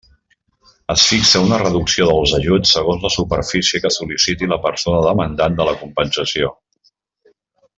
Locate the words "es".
0.93-1.01